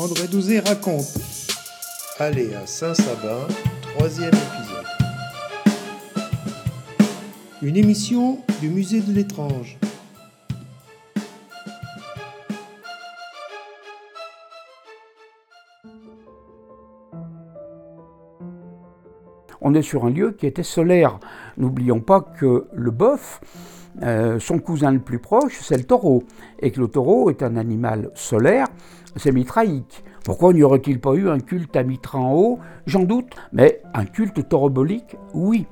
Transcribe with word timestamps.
André 0.00 0.28
Douzé 0.28 0.60
raconte. 0.60 1.18
Allez 2.18 2.54
à 2.54 2.66
Saint-Sabin, 2.66 3.46
troisième 3.82 4.32
épisode. 4.32 4.86
Une 7.60 7.76
émission 7.76 8.38
du 8.62 8.70
musée 8.70 9.02
de 9.02 9.12
l'étrange. 9.12 9.78
On 19.60 19.74
est 19.74 19.82
sur 19.82 20.06
un 20.06 20.10
lieu 20.10 20.32
qui 20.32 20.46
était 20.46 20.62
solaire. 20.62 21.20
N'oublions 21.58 22.00
pas 22.00 22.22
que 22.22 22.68
le 22.72 22.90
bœuf, 22.90 23.42
euh, 24.02 24.38
son 24.38 24.58
cousin 24.58 24.92
le 24.92 25.00
plus 25.00 25.18
proche, 25.18 25.58
c'est 25.62 25.76
le 25.76 25.84
taureau, 25.84 26.24
et 26.60 26.70
que 26.70 26.80
le 26.80 26.88
taureau 26.88 27.30
est 27.30 27.42
un 27.42 27.56
animal 27.56 28.10
solaire, 28.14 28.66
c'est 29.16 29.32
mitraïque. 29.32 30.04
Pourquoi 30.24 30.52
n'y 30.52 30.62
aurait-il 30.62 31.00
pas 31.00 31.14
eu 31.14 31.28
un 31.28 31.40
culte 31.40 31.74
à 31.76 31.82
Mitra 31.82 32.18
en 32.18 32.34
haut? 32.34 32.58
J'en 32.86 33.04
doute, 33.04 33.34
mais 33.52 33.82
un 33.94 34.04
culte 34.04 34.48
taurobolique, 34.48 35.16
oui. 35.34 35.66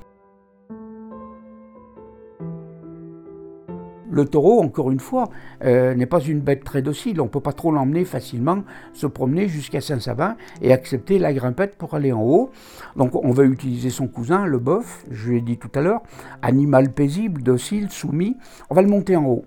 Le 4.10 4.24
taureau, 4.24 4.60
encore 4.60 4.90
une 4.90 5.00
fois, 5.00 5.28
euh, 5.64 5.94
n'est 5.94 6.06
pas 6.06 6.20
une 6.20 6.40
bête 6.40 6.64
très 6.64 6.82
docile. 6.82 7.20
On 7.20 7.24
ne 7.24 7.28
peut 7.28 7.40
pas 7.40 7.52
trop 7.52 7.70
l'emmener 7.70 8.04
facilement 8.04 8.62
se 8.92 9.06
promener 9.06 9.48
jusqu'à 9.48 9.80
Saint-Sabin 9.80 10.36
et 10.62 10.72
accepter 10.72 11.18
la 11.18 11.32
grimpette 11.32 11.76
pour 11.76 11.94
aller 11.94 12.12
en 12.12 12.22
haut. 12.22 12.50
Donc 12.96 13.14
on 13.14 13.30
va 13.32 13.44
utiliser 13.44 13.90
son 13.90 14.08
cousin, 14.08 14.46
le 14.46 14.58
bœuf, 14.58 15.04
je 15.10 15.32
l'ai 15.32 15.40
dit 15.40 15.58
tout 15.58 15.70
à 15.74 15.80
l'heure, 15.80 16.02
animal 16.42 16.92
paisible, 16.92 17.42
docile, 17.42 17.90
soumis. 17.90 18.36
On 18.70 18.74
va 18.74 18.82
le 18.82 18.88
monter 18.88 19.16
en 19.16 19.26
haut. 19.26 19.44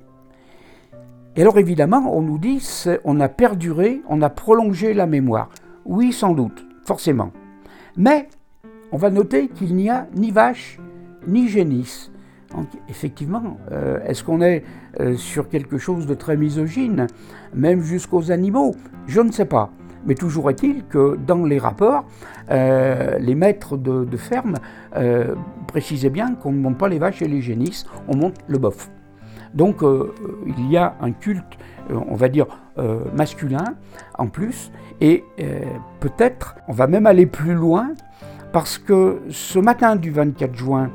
Et 1.36 1.42
alors 1.42 1.58
évidemment, 1.58 2.16
on 2.16 2.22
nous 2.22 2.38
dit, 2.38 2.62
on 3.06 3.20
a 3.20 3.30
perduré, 3.30 4.02
on 4.10 4.22
a 4.22 4.30
prolongé 4.30 4.94
la 4.94 5.08
mémoire. 5.08 5.50
Oui, 5.86 6.12
sans 6.12 6.34
doute, 6.34 6.66
forcément. 6.84 7.32
Mais 7.96 8.28
on 8.92 8.98
va 8.98 9.10
noter 9.10 9.48
qu'il 9.48 9.76
n'y 9.76 9.90
a 9.90 10.08
ni 10.14 10.32
vache, 10.32 10.78
ni 11.26 11.48
génisse. 11.48 12.11
Donc, 12.56 12.68
effectivement, 12.90 13.58
euh, 13.72 14.00
est-ce 14.06 14.24
qu'on 14.24 14.42
est 14.42 14.64
euh, 15.00 15.16
sur 15.16 15.50
quelque 15.50 15.78
chose 15.78 16.06
de 16.06 16.14
très 16.14 16.38
misogyne, 16.38 17.08
même 17.54 17.82
jusqu'aux 17.82 18.32
animaux? 18.32 18.76
Je 19.08 19.22
ne 19.22 19.32
sais 19.32 19.46
pas. 19.46 19.72
Mais 20.06 20.16
toujours 20.16 20.50
est-il 20.50 20.84
que 20.86 21.16
dans 21.16 21.46
les 21.46 21.60
rapports, 21.60 22.06
euh, 22.50 23.20
les 23.20 23.36
maîtres 23.36 23.78
de, 23.78 24.18
ferme 24.18 24.56
précisaient 25.68 26.10
bien 26.10 26.34
qu'on 26.34 26.52
ne 26.52 26.58
monte 26.58 26.80
pas 26.80 26.90
les 26.90 26.98
vaches 26.98 27.22
et 27.22 27.28
les 27.28 27.42
génisses, 27.42 27.86
on 28.08 28.18
monte 28.18 28.36
le 28.48 28.58
bœuf. 28.58 28.90
Donc 29.54 29.84
il 29.84 30.72
y 30.72 30.78
a 30.78 30.96
un 31.02 31.12
culte, 31.12 31.58
on 31.92 32.16
va 32.16 32.30
dire, 32.30 32.48
masculin 33.16 33.76
en 34.18 34.26
plus, 34.26 34.72
et 35.02 35.24
peut-être 36.00 36.56
on 36.68 36.74
va 36.74 36.88
même 36.88 37.06
aller 37.06 37.28
plus 37.28 37.54
loin, 37.54 37.90
parce 38.52 38.80
que 38.80 39.22
ce 39.30 39.60
matin 39.60 39.96
du 39.96 40.10
24 40.10 40.56
juin, 40.56 40.90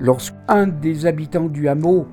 Lorsqu'un 0.00 0.66
des 0.66 1.04
habitants 1.04 1.48
du 1.48 1.68
hameau 1.68 2.08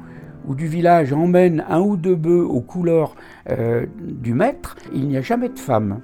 ou 0.46 0.56
du 0.56 0.68
village 0.68 1.14
emmène 1.14 1.64
un 1.70 1.80
ou 1.80 1.96
deux 1.96 2.16
bœufs 2.16 2.46
aux 2.46 2.60
couleurs 2.60 3.16
euh, 3.50 3.86
du 3.98 4.34
maître, 4.34 4.76
il 4.94 5.08
n'y 5.08 5.16
a 5.16 5.22
jamais 5.22 5.48
de 5.48 5.58
femme. 5.58 6.02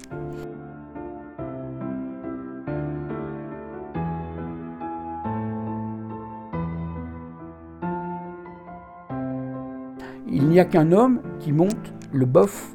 Il 10.28 10.47
n'y 10.47 10.59
a 10.62 10.66
qu'un 10.66 10.94
homme 10.94 11.20
qui 11.40 11.52
monte 11.52 11.94
le 12.14 12.25
bof 12.25 12.73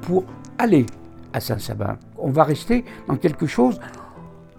pour 0.00 0.24
aller 0.58 0.86
à 1.34 1.40
Saint-Sabin. 1.40 1.98
On 2.16 2.30
va 2.30 2.44
rester 2.44 2.84
dans 3.08 3.16
quelque 3.16 3.46
chose 3.46 3.78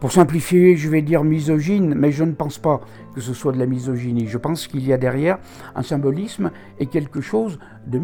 pour 0.04 0.12
simplifier, 0.12 0.76
je 0.76 0.90
vais 0.90 1.02
dire 1.02 1.24
misogyne, 1.24 1.96
mais 1.96 2.12
je 2.12 2.26
ne 2.26 2.34
pense 2.34 2.58
pas 2.58 2.82
que 3.16 3.22
ce 3.22 3.34
soit 3.34 3.54
de 3.54 3.58
la 3.58 3.66
misogynie. 3.66 4.28
Je 4.28 4.38
pense 4.38 4.68
qu'il 4.68 4.86
y 4.86 4.92
a 4.92 4.98
derrière 4.98 5.40
un 5.76 5.82
symbolisme 5.82 6.52
et 6.78 6.88
quelque 6.88 7.22
chose 7.22 7.58
de... 7.88 8.02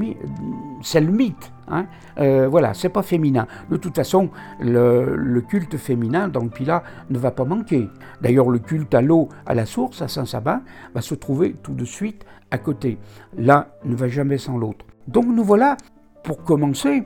C'est 0.81 1.01
le 1.01 1.11
mythe. 1.11 1.51
Hein 1.67 1.87
euh, 2.17 2.47
voilà, 2.47 2.73
c'est 2.73 2.87
pas 2.87 3.01
féminin. 3.01 3.47
De 3.69 3.75
toute 3.75 3.97
façon, 3.97 4.29
le, 4.61 5.41
culte 5.41 5.75
féminin 5.75 6.29
dans 6.29 6.41
le 6.41 6.47
Pilat 6.49 6.83
ne 7.09 7.19
va 7.19 7.31
pas 7.31 7.43
manquer. 7.43 7.89
D'ailleurs, 8.21 8.49
le 8.49 8.59
culte 8.59 8.95
à 8.95 9.01
l'eau, 9.01 9.27
à 9.45 9.53
la 9.53 9.65
source, 9.65 10.01
à 10.01 10.07
Saint-Sabin, 10.07 10.61
va 10.95 11.01
se 11.01 11.15
trouver 11.15 11.57
tout 11.61 11.73
de 11.73 11.83
suite 11.83 12.23
à 12.49 12.59
côté. 12.59 12.97
L'un 13.37 13.65
ne 13.83 13.95
va 13.97 14.07
jamais 14.07 14.37
sans 14.37 14.57
l'autre. 14.57 14.85
Donc 15.09 15.25
nous 15.25 15.43
voilà, 15.43 15.75
pour 16.23 16.45
commencer, 16.45 17.03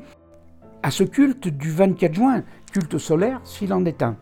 à 0.83 0.91
ce 0.91 1.03
culte 1.03 1.47
du 1.47 1.71
24 1.71 2.13
juin, 2.13 2.43
culte 2.71 2.99
solaire 2.99 3.41
s'il 3.43 3.73
en 3.73 3.85
est 3.85 4.03
un. 4.03 4.17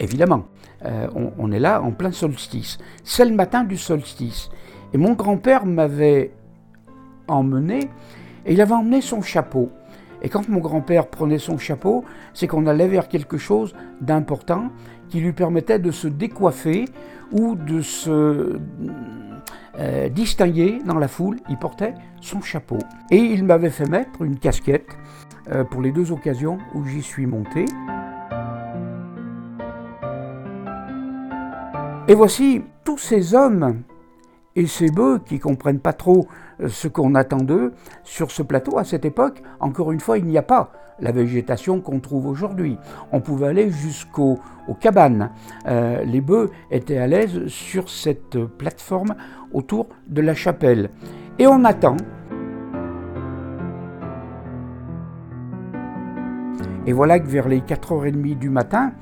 Évidemment, 0.00 0.46
euh, 0.84 1.06
on, 1.38 1.52
est 1.52 1.58
là 1.60 1.80
en 1.82 1.92
plein 1.92 2.12
solstice. 2.12 2.78
C'est 3.04 3.24
le 3.24 3.34
matin 3.34 3.64
du 3.64 3.76
solstice. 3.76 4.50
Et 4.92 4.98
mon 4.98 5.12
grand-père 5.12 5.66
m'avait 5.66 6.32
emmené, 7.28 7.90
et 8.44 8.52
il 8.52 8.60
avait 8.60 8.74
emmené 8.74 9.00
son 9.00 9.22
chapeau. 9.22 9.70
Et 10.22 10.28
quand 10.28 10.48
mon 10.48 10.58
grand-père 10.58 11.06
prenait 11.06 11.38
son 11.38 11.58
chapeau, 11.58 12.04
c'est 12.32 12.46
qu'on 12.46 12.66
allait 12.66 12.88
vers 12.88 13.08
quelque 13.08 13.38
chose 13.38 13.74
d'important 14.00 14.70
qui 15.08 15.20
lui 15.20 15.32
permettait 15.32 15.78
de 15.78 15.90
se 15.90 16.08
décoiffer 16.08 16.86
ou 17.30 17.54
de 17.54 17.80
se 17.80 18.58
euh, 19.78 20.08
distinguer 20.08 20.78
dans 20.86 20.98
la 20.98 21.08
foule. 21.08 21.38
Il 21.48 21.56
portait 21.58 21.94
son 22.20 22.40
chapeau. 22.40 22.78
Et 23.10 23.18
il 23.18 23.44
m'avait 23.44 23.70
fait 23.70 23.88
mettre 23.88 24.22
une 24.22 24.38
casquette 24.38 24.88
euh, 25.52 25.64
pour 25.64 25.82
les 25.82 25.92
deux 25.92 26.10
occasions 26.10 26.58
où 26.74 26.84
j'y 26.86 27.02
suis 27.02 27.26
monté. 27.26 27.66
Et 32.06 32.14
voici 32.14 32.60
tous 32.84 32.98
ces 32.98 33.34
hommes 33.34 33.82
et 34.56 34.66
ces 34.66 34.90
bœufs 34.90 35.20
qui 35.24 35.38
comprennent 35.38 35.80
pas 35.80 35.94
trop 35.94 36.26
euh, 36.60 36.68
ce 36.68 36.86
qu'on 36.86 37.14
attend 37.14 37.38
d'eux 37.38 37.72
sur 38.02 38.30
ce 38.30 38.42
plateau. 38.42 38.78
À 38.78 38.84
cette 38.84 39.06
époque, 39.06 39.42
encore 39.58 39.90
une 39.90 40.00
fois, 40.00 40.18
il 40.18 40.26
n'y 40.26 40.36
a 40.36 40.42
pas 40.42 40.70
la 41.00 41.12
végétation 41.12 41.80
qu'on 41.80 42.00
trouve 42.00 42.26
aujourd'hui. 42.26 42.76
On 43.10 43.22
pouvait 43.22 43.46
aller 43.46 43.70
jusqu'aux 43.70 44.38
cabanes. 44.80 45.30
Euh, 45.66 46.04
les 46.04 46.20
bœufs 46.20 46.50
étaient 46.70 46.98
à 46.98 47.06
l'aise 47.06 47.46
sur 47.46 47.88
cette 47.88 48.38
plateforme 48.38 49.14
autour 49.54 49.86
de 50.06 50.20
la 50.20 50.34
chapelle. 50.34 50.90
Et 51.38 51.46
on 51.46 51.64
attend. 51.64 51.96
Et 56.86 56.92
voilà 56.92 57.18
que 57.18 57.26
vers 57.26 57.48
les 57.48 57.60
4h30 57.60 58.38
du 58.38 58.50
matin, 58.50 58.92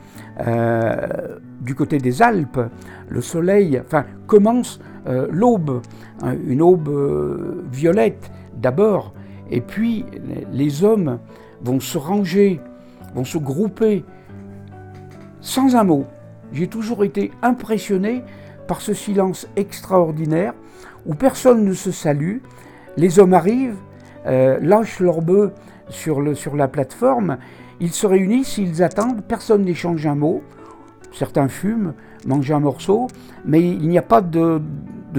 euh, 0.46 1.40
du 1.62 1.74
côté 1.74 1.98
des 1.98 2.22
Alpes, 2.22 2.60
le 3.08 3.20
soleil 3.20 3.80
enfin, 3.84 4.04
commence 4.26 4.80
euh, 5.06 5.26
l'aube, 5.30 5.80
hein, 6.22 6.36
une 6.46 6.62
aube 6.62 6.88
euh, 6.88 7.64
violette 7.72 8.30
d'abord, 8.56 9.14
et 9.50 9.60
puis 9.60 10.04
les 10.52 10.84
hommes 10.84 11.18
vont 11.62 11.80
se 11.80 11.98
ranger, 11.98 12.60
vont 13.14 13.24
se 13.24 13.38
grouper 13.38 14.04
sans 15.40 15.76
un 15.76 15.84
mot. 15.84 16.04
J'ai 16.52 16.66
toujours 16.66 17.04
été 17.04 17.30
impressionné 17.42 18.22
par 18.66 18.80
ce 18.80 18.94
silence 18.94 19.48
extraordinaire 19.56 20.54
où 21.06 21.14
personne 21.14 21.64
ne 21.64 21.72
se 21.72 21.90
salue, 21.90 22.38
les 22.96 23.18
hommes 23.18 23.34
arrivent, 23.34 23.78
lâchent 24.24 25.00
leurs 25.00 25.20
bœufs 25.20 25.52
sur, 25.88 26.20
le, 26.20 26.34
sur 26.34 26.54
la 26.54 26.68
plateforme 26.68 27.38
ils 27.82 27.92
se 27.92 28.06
réunissent, 28.06 28.58
ils 28.58 28.80
attendent, 28.84 29.22
personne 29.26 29.64
n'échange 29.64 30.06
un 30.06 30.14
mot. 30.14 30.40
Certains 31.12 31.48
fument, 31.48 31.94
mangent 32.26 32.50
un 32.50 32.60
morceau, 32.60 33.06
mais 33.44 33.60
il 33.60 33.88
n'y 33.88 33.98
a 33.98 34.02
pas 34.02 34.20
de, 34.20 34.60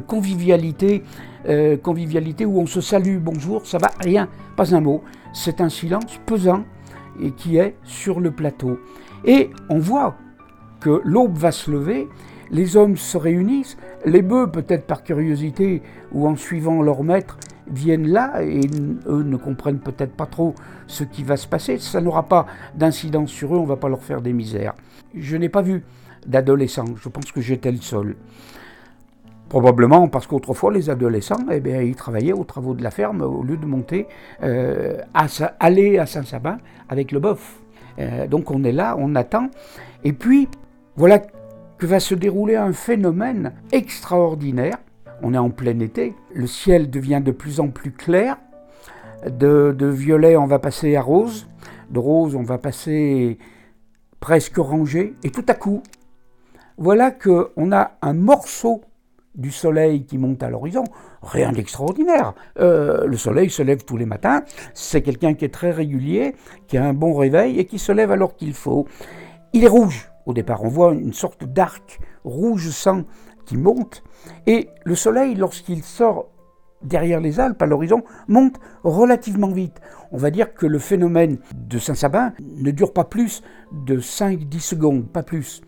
convivialité, 0.07 1.03
euh, 1.47 1.77
convivialité 1.77 2.45
où 2.45 2.59
on 2.59 2.65
se 2.65 2.81
salue, 2.81 3.17
bonjour, 3.19 3.65
ça 3.65 3.77
va, 3.77 3.91
rien, 3.99 4.27
pas 4.55 4.75
un 4.75 4.81
mot. 4.81 5.03
C'est 5.33 5.61
un 5.61 5.69
silence 5.69 6.19
pesant 6.25 6.63
qui 7.37 7.57
est 7.57 7.75
sur 7.83 8.19
le 8.19 8.31
plateau. 8.31 8.79
Et 9.25 9.51
on 9.69 9.77
voit 9.77 10.15
que 10.79 11.01
l'aube 11.03 11.37
va 11.37 11.51
se 11.51 11.71
lever, 11.71 12.07
les 12.51 12.75
hommes 12.75 12.97
se 12.97 13.17
réunissent, 13.17 13.77
les 14.05 14.21
bœufs, 14.21 14.51
peut-être 14.51 14.85
par 14.85 15.03
curiosité 15.03 15.81
ou 16.11 16.27
en 16.27 16.35
suivant 16.35 16.81
leur 16.81 17.03
maître, 17.03 17.37
viennent 17.67 18.07
là 18.07 18.43
et 18.43 18.61
eux 19.07 19.23
ne 19.23 19.37
comprennent 19.37 19.79
peut-être 19.79 20.13
pas 20.13 20.25
trop 20.25 20.55
ce 20.87 21.03
qui 21.03 21.23
va 21.23 21.37
se 21.37 21.47
passer. 21.47 21.77
Ça 21.77 22.01
n'aura 22.01 22.23
pas 22.23 22.45
d'incidence 22.75 23.31
sur 23.31 23.55
eux, 23.55 23.57
on 23.57 23.63
ne 23.63 23.67
va 23.67 23.77
pas 23.77 23.89
leur 23.89 24.03
faire 24.03 24.21
des 24.21 24.33
misères. 24.33 24.73
Je 25.15 25.37
n'ai 25.37 25.49
pas 25.49 25.61
vu 25.61 25.83
d'adolescents, 26.25 26.95
je 26.95 27.09
pense 27.09 27.31
que 27.31 27.41
j'étais 27.41 27.71
le 27.71 27.77
seul. 27.77 28.15
Probablement 29.49 30.07
parce 30.07 30.25
qu'autrefois, 30.25 30.73
les 30.73 30.89
adolescents, 30.89 31.45
eh 31.51 31.59
bien, 31.59 31.81
ils 31.81 31.95
travaillaient 31.95 32.33
aux 32.33 32.43
travaux 32.43 32.73
de 32.73 32.81
la 32.81 32.89
ferme 32.89 33.21
au 33.21 33.43
lieu 33.43 33.57
de 33.57 33.65
monter, 33.65 34.07
euh, 34.41 34.97
à, 35.13 35.27
aller 35.59 35.99
à 35.99 36.05
Saint-Sabin 36.05 36.57
avec 36.89 37.11
le 37.11 37.19
boeuf. 37.19 37.59
Euh, 37.99 38.25
donc 38.25 38.49
on 38.49 38.63
est 38.63 38.71
là, 38.71 38.95
on 38.97 39.13
attend. 39.13 39.49
Et 40.03 40.13
puis, 40.13 40.47
voilà 40.95 41.21
que 41.77 41.85
va 41.85 41.99
se 41.99 42.15
dérouler 42.15 42.55
un 42.55 42.73
phénomène 42.73 43.53
extraordinaire 43.71 44.77
on 45.23 45.33
est 45.33 45.37
en 45.37 45.49
plein 45.49 45.79
été, 45.79 46.13
le 46.33 46.45
ciel 46.45 46.89
devient 46.89 47.21
de 47.23 47.31
plus 47.31 47.59
en 47.59 47.69
plus 47.69 47.91
clair, 47.91 48.37
de, 49.25 49.75
violet 49.87 50.35
on 50.35 50.45
va 50.45 50.59
passer 50.59 50.95
à 50.95 51.01
rose, 51.01 51.47
de 51.89 51.99
rose, 51.99 52.35
on 52.35 52.43
va 52.43 52.57
passer 52.57 53.37
presque 54.19 54.57
rangé, 54.57 55.15
et 55.23 55.31
tout 55.31 55.45
à 55.47 55.53
coup, 55.53 55.81
voilà 56.77 57.11
qu'on 57.11 57.71
a 57.71 57.91
un 58.01 58.13
morceau 58.13 58.81
du 59.35 59.49
soleil 59.49 60.05
qui 60.05 60.17
monte 60.17 60.43
à 60.43 60.49
l'horizon, 60.49 60.83
rien 61.23 61.51
d'extraordinaire. 61.51 62.33
Euh, 62.59 63.07
le 63.07 63.17
soleil 63.17 63.49
se 63.49 63.63
lève 63.63 63.83
tous 63.83 63.97
les 63.97 64.05
matins, 64.05 64.43
c'est 64.73 65.01
quelqu'un 65.01 65.33
qui 65.33 65.45
est 65.45 65.53
très 65.53 65.71
régulier, 65.71 66.35
qui 66.67 66.77
a 66.77 66.85
un 66.85 66.93
bon 66.93 67.15
réveil 67.15 67.59
et 67.59 67.65
qui 67.65 67.79
se 67.79 67.91
lève 67.91 68.11
alors 68.11 68.35
qu'il 68.35 68.53
faut. 68.53 68.87
Il 69.53 69.63
est 69.63 69.69
rouge. 69.69 70.09
Au 70.25 70.33
départ, 70.33 70.63
on 70.63 70.69
voit 70.69 70.93
une 70.93 71.13
sorte 71.13 71.43
d'arc 71.43 71.99
rouge 72.23 72.69
sang 72.69 73.03
qui 73.45 73.57
monte, 73.57 74.03
et 74.47 74.69
le 74.85 74.95
soleil, 74.95 75.35
lorsqu'il 75.35 75.83
sort 75.83 76.27
derrière 76.83 77.19
les 77.19 77.39
Alpes, 77.39 77.61
à 77.61 77.65
l'horizon, 77.65 78.03
monte 78.27 78.59
relativement 78.83 79.51
vite. 79.51 79.81
On 80.11 80.17
va 80.17 80.29
dire 80.29 80.53
que 80.53 80.65
le 80.65 80.79
phénomène 80.79 81.37
de 81.55 81.79
Saint-Sabin 81.79 82.33
ne 82.39 82.71
dure 82.71 82.93
pas 82.93 83.05
plus 83.05 83.41
de 83.71 83.99
5-10 83.99 84.59
secondes, 84.59 85.05
pas 85.07 85.23
plus. 85.23 85.61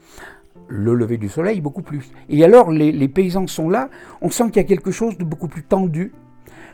Le 0.67 0.95
lever 0.95 1.17
du 1.17 1.29
soleil, 1.29 1.61
beaucoup 1.61 1.83
plus. 1.83 2.11
Et 2.27 2.43
alors, 2.43 2.71
les, 2.71 3.07
paysans 3.07 3.47
sont 3.47 3.69
là, 3.69 3.89
on 4.21 4.29
sent 4.29 4.45
qu'il 4.45 4.57
y 4.57 4.59
a 4.59 4.67
quelque 4.67 4.91
chose 4.91 5.17
de 5.17 5.23
beaucoup 5.23 5.47
plus 5.47 5.63
tendu. 5.63 6.11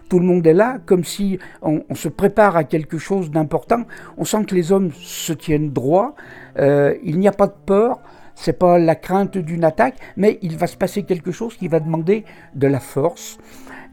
Tout 0.10 0.20
le 0.20 0.26
monde 0.26 0.46
est 0.46 0.54
là, 0.54 0.80
comme 0.86 1.04
si 1.04 1.40
on, 1.62 1.84
se 1.94 2.10
prépare 2.10 2.56
à 2.56 2.64
quelque 2.64 2.98
chose 2.98 3.32
d'important. 3.32 3.84
On 4.18 4.26
sent 4.26 4.46
que 4.46 4.56
les 4.56 4.72
hommes 4.72 4.92
se 4.94 5.34
tiennent 5.34 5.72
droit, 5.72 6.16
euh, 6.58 6.96
il 7.04 7.20
n'y 7.20 7.28
a 7.28 7.32
pas 7.32 7.48
de 7.48 7.54
peur, 7.66 8.00
c'est 8.36 8.58
pas 8.58 8.80
la 8.80 8.96
crainte 8.96 9.38
d'une 9.38 9.64
attaque, 9.64 9.98
mais 10.18 10.40
il 10.42 10.58
va 10.58 10.68
se 10.68 10.78
passer 10.78 11.04
quelque 11.04 11.32
chose 11.32 11.56
qui 11.56 11.68
va 11.68 11.80
demander 11.80 12.26
de 12.56 12.68
la 12.68 12.80
force, 12.80 13.38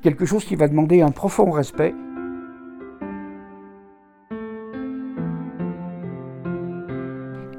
quelque 0.02 0.24
chose 0.24 0.44
qui 0.44 0.56
va 0.56 0.68
demander 0.68 1.02
un 1.02 1.10
profond 1.10 1.50
respect. 1.50 1.94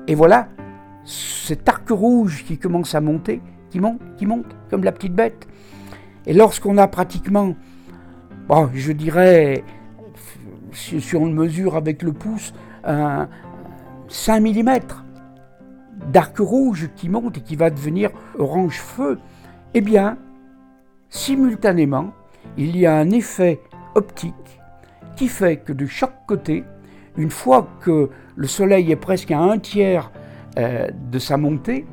Et 0.08 0.16
voilà, 0.16 0.50
cet 1.04 1.70
arc 1.70 1.88
rouge 1.90 2.44
qui 2.44 2.58
commence 2.58 2.96
à 2.96 3.02
monter, 3.02 3.42
qui 3.70 3.80
monte, 3.80 4.02
qui 4.18 4.26
monte, 4.26 4.56
comme 4.70 4.84
la 4.84 4.92
petite 4.92 5.14
bête. 5.14 5.48
Et 6.26 6.34
lorsqu'on 6.34 6.78
a 6.78 6.88
pratiquement, 6.88 7.56
bon, 8.48 8.70
je 8.74 8.92
dirais, 8.92 9.64
si 10.74 11.16
on 11.16 11.26
le 11.26 11.34
mesure 11.34 11.76
avec 11.76 12.02
le 12.02 12.14
pouce, 12.14 12.54
un 12.84 13.28
5 14.08 14.42
mm 14.42 14.80
d'arc 16.08 16.38
rouge 16.38 16.90
qui 16.96 17.10
monte 17.10 17.38
et 17.38 17.42
qui 17.42 17.56
va 17.56 17.70
devenir 17.70 18.12
orange 18.38 18.80
feu, 18.80 19.20
eh 19.74 19.82
bien, 19.82 20.18
simultanément, 21.10 22.14
il 22.58 22.78
y 22.78 22.86
a 22.86 22.96
un 22.96 23.12
effet 23.12 23.62
optique 23.96 24.34
qui 25.16 25.28
fait 25.28 25.58
que 25.58 25.74
de 25.74 25.86
chaque 25.86 26.26
côté, 26.26 26.64
une 27.18 27.30
fois 27.30 27.68
que 27.82 28.10
le 28.36 28.48
Soleil 28.48 28.92
est 28.92 28.96
presque 28.96 29.32
à 29.32 29.40
un 29.40 29.60
tiers 29.60 30.12
euh, 30.58 30.88
de 31.12 31.20
sa 31.20 31.38
montée, 31.38 31.86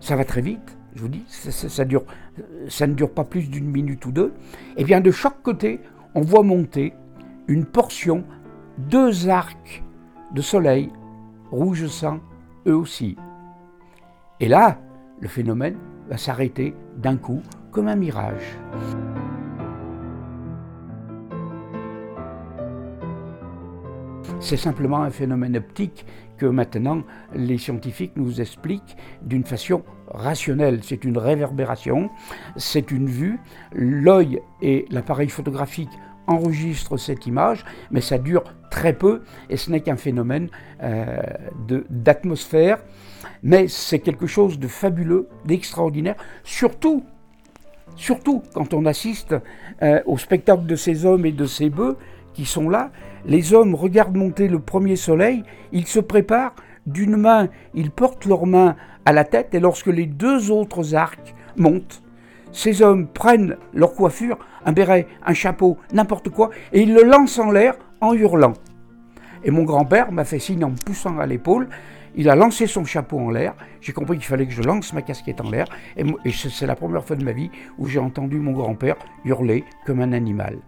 ça 0.00 0.16
va 0.16 0.24
très 0.24 0.40
vite, 0.40 0.76
je 0.94 1.02
vous 1.02 1.08
dis, 1.08 1.24
ça, 1.28 1.68
ça 1.68 2.86
ne 2.86 2.94
dure 2.94 3.10
pas 3.10 3.24
plus 3.24 3.50
d'une 3.50 3.68
minute 3.68 4.06
ou 4.06 4.12
deux, 4.12 4.32
eh 4.76 4.84
bien 4.84 5.00
de 5.00 5.10
chaque 5.10 5.42
côté, 5.42 5.80
on 6.14 6.20
voit 6.20 6.42
monter 6.42 6.94
une 7.48 7.64
portion, 7.64 8.24
deux 8.78 9.28
arcs 9.28 9.82
de 10.32 10.42
Soleil, 10.42 10.90
rouge 11.50 11.86
sang, 11.86 12.20
eux 12.66 12.76
aussi. 12.76 13.16
Et 14.40 14.46
là, 14.46 14.78
le 15.20 15.26
phénomène 15.26 15.76
va 16.08 16.16
s'arrêter 16.16 16.74
d'un 16.96 17.16
coup 17.16 17.42
comme 17.72 17.88
un 17.88 17.96
mirage. 17.96 18.56
C'est 24.40 24.56
simplement 24.56 25.02
un 25.02 25.10
phénomène 25.10 25.56
optique 25.56 26.06
que 26.36 26.46
maintenant 26.46 27.02
les 27.34 27.58
scientifiques 27.58 28.12
nous 28.14 28.40
expliquent 28.40 28.96
d'une 29.22 29.42
façon 29.42 29.82
rationnelle. 30.06 30.84
C'est 30.84 31.04
une 31.04 31.18
réverbération, 31.18 32.08
c'est 32.56 32.92
une 32.92 33.08
vue. 33.08 33.40
L'œil 33.72 34.40
et 34.62 34.86
l'appareil 34.90 35.28
photographique 35.28 35.90
enregistrent 36.28 36.98
cette 36.98 37.26
image, 37.26 37.64
mais 37.90 38.00
ça 38.00 38.18
dure 38.18 38.44
très 38.70 38.92
peu 38.92 39.22
et 39.50 39.56
ce 39.56 39.70
n'est 39.70 39.80
qu'un 39.80 39.96
phénomène 39.96 40.48
euh, 40.82 41.20
d'atmosphère. 41.90 42.78
Mais 43.42 43.68
c'est 43.68 43.98
quelque 43.98 44.26
chose 44.26 44.58
de 44.58 44.68
fabuleux, 44.68 45.28
d'extraordinaire, 45.44 46.16
surtout 46.44 47.04
quand 48.54 48.74
on 48.74 48.86
assiste 48.86 49.34
euh, 49.82 50.00
au 50.06 50.18
spectacle 50.18 50.66
de 50.66 50.76
ces 50.76 51.04
hommes 51.04 51.26
et 51.26 51.32
de 51.32 51.46
ces 51.46 51.70
bœufs 51.70 51.96
qui 52.32 52.44
sont 52.44 52.68
là, 52.68 52.90
les 53.26 53.52
hommes 53.52 53.74
regardent 53.74 54.16
monter 54.16 54.48
le 54.48 54.60
premier 54.60 54.96
soleil, 54.96 55.42
ils 55.72 55.86
se 55.86 55.98
préparent, 55.98 56.54
d'une 56.86 57.16
main, 57.16 57.48
ils 57.74 57.90
portent 57.90 58.24
leurs 58.24 58.46
mains 58.46 58.76
à 59.04 59.12
la 59.12 59.24
tête, 59.24 59.54
et 59.54 59.60
lorsque 59.60 59.88
les 59.88 60.06
deux 60.06 60.50
autres 60.50 60.94
arcs 60.94 61.34
montent, 61.56 62.02
ces 62.52 62.80
hommes 62.80 63.08
prennent 63.08 63.56
leur 63.74 63.92
coiffure, 63.94 64.38
un 64.64 64.72
béret, 64.72 65.06
un 65.26 65.34
chapeau, 65.34 65.76
n'importe 65.92 66.30
quoi, 66.30 66.50
et 66.72 66.82
ils 66.82 66.94
le 66.94 67.02
lancent 67.02 67.38
en 67.38 67.50
l'air 67.50 67.74
en 68.00 68.14
hurlant. 68.14 68.54
Et 69.44 69.50
mon 69.50 69.64
grand-père 69.64 70.12
m'a 70.12 70.24
fait 70.24 70.38
signe 70.38 70.64
en 70.64 70.70
me 70.70 70.76
poussant 70.76 71.18
à 71.18 71.26
l'épaule, 71.26 71.68
il 72.18 72.28
a 72.28 72.34
lancé 72.34 72.66
son 72.66 72.84
chapeau 72.84 73.18
en 73.20 73.30
l'air. 73.30 73.54
J'ai 73.80 73.92
compris 73.92 74.16
qu'il 74.16 74.26
fallait 74.26 74.46
que 74.46 74.52
je 74.52 74.62
lance 74.62 74.92
ma 74.92 75.02
casquette 75.02 75.40
en 75.40 75.50
l'air. 75.50 75.66
Et, 75.96 76.04
c'est 76.32 76.66
la 76.66 76.74
première 76.74 77.04
fois 77.04 77.14
de 77.14 77.24
ma 77.24 77.32
vie 77.32 77.50
où 77.78 77.86
j'ai 77.86 78.00
entendu 78.00 78.38
mon 78.38 78.52
grand-père 78.52 78.96
hurler 79.24 79.64
comme 79.86 80.00
un 80.00 80.12
animal. 80.12 80.58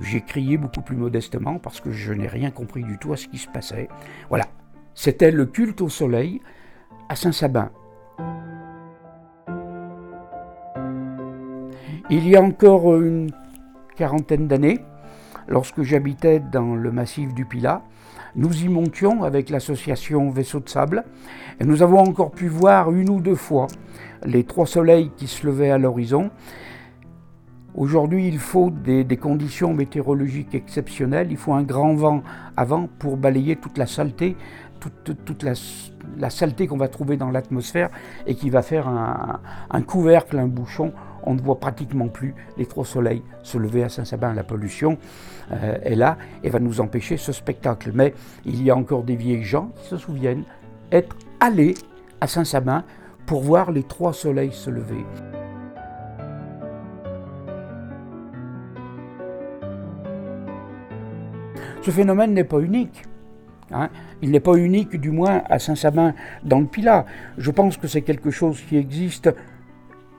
J'ai 0.00 0.20
crié 0.20 0.56
beaucoup 0.56 0.80
plus 0.80 0.96
modestement 0.96 1.58
parce 1.58 1.80
que 1.80 1.92
je 1.92 2.12
n'ai 2.12 2.26
rien 2.26 2.50
compris 2.50 2.82
du 2.82 2.98
tout 2.98 3.12
à 3.12 3.16
ce 3.16 3.28
qui 3.28 3.38
se 3.38 3.48
passait. 3.48 3.88
Voilà, 4.30 4.46
c'était 4.94 5.30
le 5.30 5.46
culte 5.46 5.80
au 5.80 5.88
soleil 5.88 6.40
à 7.08 7.14
Saint-Sabin. 7.14 7.70
Il 12.08 12.28
y 12.28 12.34
a 12.34 12.42
encore 12.42 12.96
une 12.96 13.30
quarantaine 13.94 14.48
d'années, 14.48 14.80
lorsque 15.50 15.82
j'habitais 15.82 16.40
dans 16.40 16.74
le 16.74 16.90
massif 16.90 17.34
du 17.34 17.44
Pilat, 17.44 17.82
nous 18.36 18.64
y 18.64 18.68
montions 18.68 19.24
avec 19.24 19.50
l'association 19.50 20.30
Vaisseau 20.30 20.60
de 20.60 20.68
Sable 20.68 21.04
et 21.60 21.64
nous 21.64 21.82
avons 21.82 21.98
encore 21.98 22.30
pu 22.30 22.48
voir 22.48 22.90
une 22.92 23.10
ou 23.10 23.20
deux 23.20 23.34
fois 23.34 23.66
les 24.24 24.44
trois 24.44 24.66
soleils 24.66 25.10
qui 25.16 25.26
se 25.26 25.46
levaient 25.46 25.70
à 25.70 25.78
l'horizon 25.78 26.30
Aujourd'hui, 27.76 28.26
il 28.26 28.38
faut 28.38 28.70
des, 28.70 29.04
conditions 29.16 29.72
météorologiques 29.72 30.54
exceptionnelles, 30.54 31.28
il 31.30 31.36
faut 31.36 31.52
un 31.52 31.62
grand 31.62 31.94
vent 31.94 32.22
avant 32.56 32.88
pour 32.98 33.16
balayer 33.16 33.54
toute 33.56 33.78
la 33.78 33.86
saleté, 33.86 34.36
toute, 34.80 35.42
la, 35.44 36.30
saleté 36.30 36.66
qu'on 36.66 36.76
va 36.76 36.88
trouver 36.88 37.16
dans 37.16 37.30
l'atmosphère 37.30 37.90
et 38.26 38.34
qui 38.34 38.50
va 38.50 38.62
faire 38.62 38.88
un, 38.88 39.82
couvercle, 39.82 40.38
un 40.38 40.48
bouchon. 40.48 40.92
On 41.22 41.34
ne 41.34 41.40
voit 41.40 41.60
pratiquement 41.60 42.08
plus 42.08 42.34
les 42.56 42.66
trois 42.66 42.84
soleils 42.84 43.22
se 43.42 43.56
lever 43.56 43.84
à 43.84 43.88
Saint-Sabin. 43.88 44.34
La 44.34 44.42
pollution 44.42 44.98
euh, 45.52 45.78
est 45.82 45.94
là 45.94 46.16
et 46.42 46.50
va 46.50 46.60
nous 46.60 46.80
empêcher 46.80 47.16
ce 47.16 47.32
spectacle. 47.32 47.90
Mais 47.94 48.14
il 48.44 48.62
y 48.62 48.70
a 48.70 48.76
encore 48.76 49.02
des 49.02 49.16
vieilles 49.16 49.44
gens 49.44 49.70
qui 49.76 49.88
se 49.88 49.96
souviennent 49.96 50.44
être 50.92 51.16
allés 51.40 51.74
à 52.20 52.26
Saint-Sabin 52.26 52.84
pour 53.26 53.42
voir 53.42 53.70
les 53.70 53.82
trois 53.82 54.12
soleils 54.12 54.52
se 54.52 54.70
lever. 54.70 55.04
Ce 61.82 61.90
phénomène 61.90 62.34
n'est 62.34 62.44
pas 62.44 62.60
unique. 62.60 63.04
Hein. 63.72 63.88
Il 64.20 64.30
n'est 64.32 64.40
pas 64.40 64.54
unique, 64.54 65.00
du 65.00 65.10
moins, 65.10 65.42
à 65.48 65.58
Saint-Sabin, 65.58 66.14
dans 66.44 66.60
le 66.60 66.66
Pilat. 66.66 67.06
Je 67.38 67.50
pense 67.50 67.76
que 67.76 67.88
c'est 67.88 68.02
quelque 68.02 68.30
chose 68.30 68.60
qui 68.60 68.76
existe. 68.76 69.30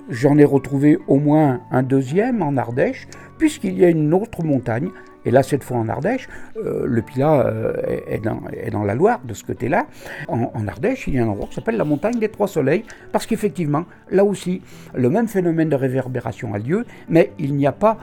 J'en 0.09 0.38
ai 0.38 0.45
retrouvé 0.45 0.97
au 1.07 1.17
moins 1.17 1.61
un 1.69 1.83
deuxième 1.83 2.41
en 2.41 2.57
Ardèche, 2.57 3.07
puisqu'il 3.38 3.77
y 3.77 3.85
a 3.85 3.89
une 3.89 4.13
autre 4.13 4.43
montagne, 4.43 4.89
et 5.25 5.32
là, 5.32 5.44
cette 5.44 5.63
fois 5.63 5.78
en 5.78 5.90
Ardèche, 5.90 6.28
euh, 6.58 6.86
le 6.86 7.01
Pilat 7.01 7.46
euh, 7.46 7.74
est, 8.08 8.22
dans, 8.22 8.84
la 8.84 8.96
Loire, 8.96 9.22
de 9.24 9.34
ce 9.34 9.44
côté-là. 9.44 9.88
En, 10.28 10.68
Ardèche, 10.68 11.08
il 11.08 11.16
y 11.16 11.20
a 11.20 11.24
un 11.24 11.28
endroit 11.28 11.48
qui 11.48 11.56
s'appelle 11.56 11.78
la 11.78 11.86
montagne 11.86 12.20
des 12.20 12.30
Trois 12.30 12.48
Soleils, 12.48 12.84
parce 13.12 13.25
qu'effectivement, 13.25 13.86
là 14.10 14.25
aussi, 14.25 14.62
le 14.94 15.10
même 15.10 15.28
phénomène 15.28 15.70
de 15.70 15.75
réverbération 15.75 16.54
a 16.54 16.60
lieu, 16.60 16.86
mais 17.10 17.32
il 17.40 17.56
n'y 17.56 17.68
a 17.68 17.72
pas, 17.72 17.98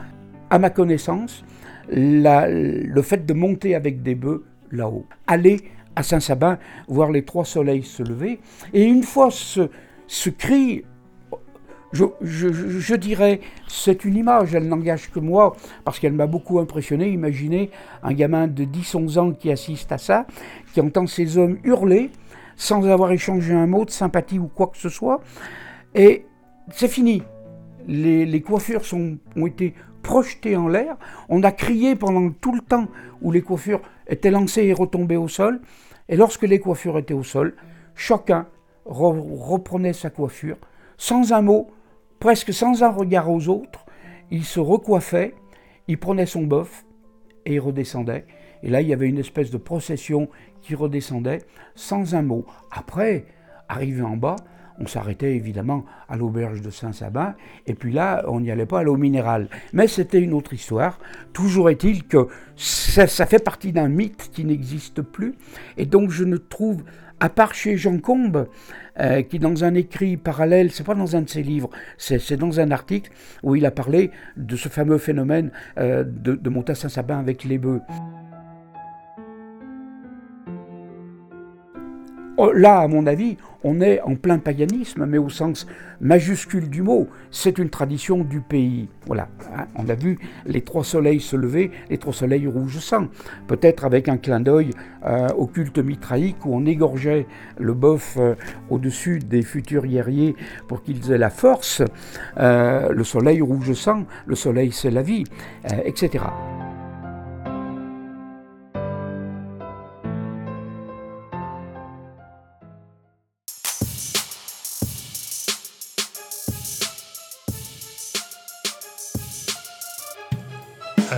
à 0.49 0.59
ma 0.59 0.69
connaissance, 0.69 1.43
le 1.91 3.01
fait 3.01 3.25
de 3.25 3.33
monter 3.33 3.75
avec 3.75 4.01
des 4.03 4.15
bœufs 4.15 4.45
là-haut. 4.71 5.05
Aller 5.27 5.61
à 5.95 6.03
Saint-Sabin, 6.03 6.57
voir 6.87 7.11
les 7.11 7.25
trois 7.25 7.45
soleils 7.45 7.83
se 7.83 8.03
lever, 8.03 8.39
et 8.73 8.83
une 8.83 9.03
fois 9.03 9.29
ce 9.31 10.29
cri, 10.29 10.83
je, 11.91 12.95
dirais, 12.95 13.39
c'est 13.67 14.05
une 14.05 14.17
image, 14.17 14.53
elle 14.53 14.67
n'engage 14.67 15.09
que 15.11 15.19
moi, 15.19 15.55
parce 15.83 15.99
qu'elle 15.99 16.13
m'a 16.13 16.27
beaucoup 16.27 16.59
impressionné. 16.59 17.09
Imaginez 17.09 17.71
un 18.03 18.13
gamin 18.13 18.47
de 18.47 18.63
10-11 18.63 19.19
ans 19.19 19.31
qui 19.31 19.51
assiste 19.51 19.91
à 19.91 19.97
ça, 19.97 20.25
qui 20.73 20.81
entend 20.81 21.07
ces 21.07 21.37
hommes 21.37 21.57
hurler, 21.63 22.11
sans 22.55 22.85
avoir 22.87 23.11
échangé 23.11 23.53
un 23.53 23.67
mot 23.67 23.85
de 23.85 23.91
sympathie 23.91 24.39
ou 24.39 24.47
quoi 24.47 24.67
que 24.67 24.77
ce 24.77 24.89
soit, 24.89 25.21
et 25.95 26.25
c'est 26.71 26.87
fini. 26.87 27.23
Les, 27.87 28.25
les 28.25 28.41
coiffures 28.41 28.85
sont, 28.85 29.17
ont 29.35 29.47
été 29.47 29.73
projeté 30.03 30.55
en 30.55 30.67
l'air. 30.67 30.97
On 31.29 31.41
a 31.43 31.51
crié 31.51 31.95
pendant 31.95 32.29
tout 32.29 32.53
le 32.53 32.61
temps 32.61 32.87
où 33.21 33.31
les 33.31 33.41
coiffures 33.41 33.81
étaient 34.07 34.31
lancées 34.31 34.63
et 34.63 34.73
retombées 34.73 35.17
au 35.17 35.27
sol. 35.27 35.61
Et 36.07 36.15
lorsque 36.15 36.43
les 36.43 36.59
coiffures 36.59 36.97
étaient 36.97 37.13
au 37.13 37.23
sol, 37.23 37.55
chacun 37.95 38.47
reprenait 38.85 39.93
sa 39.93 40.09
coiffure, 40.09 40.57
sans 40.97 41.33
un 41.33 41.41
mot, 41.41 41.69
presque 42.19 42.53
sans 42.53 42.83
un 42.83 42.89
regard 42.89 43.29
aux 43.29 43.47
autres. 43.47 43.85
Il 44.31 44.43
se 44.43 44.59
recoiffait, 44.59 45.33
il 45.87 45.97
prenait 45.97 46.25
son 46.25 46.43
boeuf 46.43 46.85
et 47.45 47.55
il 47.55 47.59
redescendait. 47.59 48.25
Et 48.61 48.69
là, 48.69 48.81
il 48.81 48.87
y 48.87 48.93
avait 48.93 49.07
une 49.07 49.17
espèce 49.17 49.51
de 49.51 49.57
procession 49.57 50.29
qui 50.61 50.75
redescendait 50.75 51.41
sans 51.75 52.15
un 52.15 52.21
mot. 52.21 52.45
Après, 52.71 53.25
arrivé 53.69 54.01
en 54.01 54.17
bas, 54.17 54.35
on 54.79 54.87
s'arrêtait 54.87 55.35
évidemment 55.35 55.85
à 56.07 56.15
l'auberge 56.15 56.61
de 56.61 56.69
Saint-Sabin, 56.69 57.35
et 57.67 57.73
puis 57.73 57.91
là, 57.91 58.23
on 58.27 58.39
n'y 58.39 58.49
allait 58.49 58.65
pas 58.65 58.79
à 58.79 58.83
l'eau 58.83 58.95
minérale. 58.95 59.49
Mais 59.73 59.87
c'était 59.87 60.21
une 60.21 60.33
autre 60.33 60.53
histoire. 60.53 60.99
Toujours 61.33 61.69
est-il 61.69 62.07
que 62.07 62.27
ça, 62.55 63.07
fait 63.07 63.43
partie 63.43 63.73
d'un 63.73 63.89
mythe 63.89 64.29
qui 64.31 64.45
n'existe 64.45 65.01
plus, 65.01 65.35
et 65.77 65.85
donc 65.85 66.11
je 66.11 66.23
ne 66.23 66.37
trouve, 66.37 66.83
à 67.19 67.29
part 67.29 67.53
chez 67.53 67.77
Jean 67.77 67.99
Combe, 67.99 68.47
euh, 68.99 69.21
qui 69.21 69.39
dans 69.39 69.63
un 69.63 69.73
écrit 69.75 70.17
parallèle, 70.17 70.71
c'est 70.71 70.85
pas 70.85 70.95
dans 70.95 71.15
un 71.15 71.21
de 71.21 71.29
ses 71.29 71.43
livres, 71.43 71.69
c'est 71.97 72.37
dans 72.37 72.59
un 72.59 72.71
article 72.71 73.11
où 73.43 73.55
il 73.55 73.65
a 73.65 73.71
parlé 73.71 74.11
de 74.37 74.55
ce 74.55 74.69
fameux 74.69 74.97
phénomène 74.97 75.51
euh, 75.77 76.03
de, 76.03 76.35
de 76.35 76.49
monter 76.49 76.73
à 76.73 76.75
Saint-Sabin 76.75 77.19
avec 77.19 77.43
les 77.43 77.57
bœufs. 77.57 77.81
Là, 82.47 82.79
à 82.79 82.87
mon 82.87 83.05
avis, 83.07 83.37
on 83.63 83.81
est 83.81 84.01
en 84.01 84.15
plein 84.15 84.37
paganisme, 84.37 85.05
mais 85.05 85.17
au 85.17 85.29
sens 85.29 85.67
majuscule 85.99 86.69
du 86.69 86.81
mot. 86.81 87.07
C'est 87.31 87.57
une 87.57 87.69
tradition 87.69 88.19
du 88.19 88.39
pays. 88.39 88.87
Voilà, 89.05 89.27
hein, 89.55 89.65
on 89.75 89.89
a 89.89 89.95
vu 89.95 90.17
les 90.45 90.61
trois 90.61 90.83
soleils 90.83 91.19
se 91.19 91.35
lever, 91.35 91.71
les 91.89 91.97
trois 91.97 92.13
soleils 92.13 92.47
rouge 92.47 92.79
sang. 92.79 93.07
Peut-être 93.47 93.85
avec 93.85 94.07
un 94.07 94.17
clin 94.17 94.39
d'œil 94.39 94.71
euh, 95.05 95.27
au 95.35 95.47
culte 95.47 95.79
mitraïque 95.79 96.45
où 96.45 96.55
on 96.55 96.65
égorgeait 96.65 97.25
le 97.57 97.73
bœuf 97.73 98.15
euh, 98.17 98.35
au-dessus 98.69 99.19
des 99.19 99.41
futurs 99.41 99.85
guerriers 99.85 100.35
pour 100.67 100.83
qu'ils 100.83 101.11
aient 101.11 101.17
la 101.17 101.29
force. 101.29 101.81
Euh, 102.37 102.89
le 102.89 103.03
soleil 103.03 103.41
rouge 103.41 103.73
sang, 103.73 104.05
le 104.25 104.35
soleil 104.35 104.71
c'est 104.71 104.91
la 104.91 105.01
vie, 105.01 105.25
etc. 105.85 106.23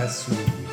à 0.02 0.71